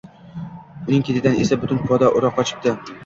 Uning 0.91 1.05
ketidan 1.09 1.37
esa 1.43 1.59
butun 1.65 1.85
poda 1.93 2.11
ura 2.21 2.33
qochibdi 2.41 2.75